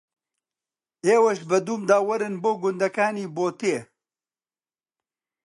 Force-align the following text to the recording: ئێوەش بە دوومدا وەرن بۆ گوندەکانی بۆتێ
ئێوەش 1.07 1.39
بە 1.49 1.57
دوومدا 1.65 1.97
وەرن 2.09 2.35
بۆ 2.43 2.51
گوندەکانی 2.61 3.31
بۆتێ 3.35 3.77